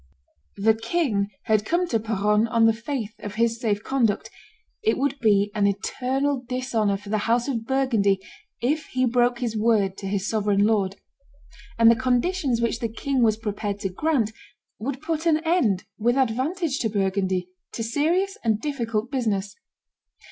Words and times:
The 0.57 0.73
king 0.73 1.29
had 1.43 1.63
come 1.63 1.87
to 1.89 1.99
Peronne 1.99 2.47
on 2.47 2.65
the 2.65 2.73
faith 2.73 3.13
of 3.19 3.35
his 3.35 3.59
safe 3.61 3.83
conduct; 3.83 4.31
it 4.81 4.97
would 4.97 5.19
be 5.19 5.51
an 5.53 5.67
eternal 5.67 6.43
dishonor 6.49 6.97
for 6.97 7.09
the 7.09 7.19
house 7.29 7.47
of 7.47 7.67
Burgundy 7.67 8.19
if 8.61 8.87
he 8.87 9.05
broke 9.05 9.37
his 9.41 9.55
word 9.55 9.95
to 9.97 10.07
his 10.07 10.27
sovereign 10.27 10.65
lord; 10.65 10.95
and 11.77 11.91
the 11.91 11.95
conditions 11.95 12.61
which 12.61 12.79
the 12.79 12.89
king 12.89 13.21
was 13.21 13.37
prepared 13.37 13.79
to 13.81 13.89
grant 13.89 14.31
would 14.79 15.01
put 15.03 15.27
an 15.27 15.37
end, 15.45 15.83
with 15.99 16.17
advantage 16.17 16.79
to 16.79 16.89
Burgundy, 16.89 17.49
to 17.73 17.83
serious 17.83 18.39
and 18.43 18.59
difficult 18.59 19.11
business. 19.11 19.55